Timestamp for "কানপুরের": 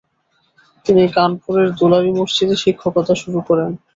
1.15-1.67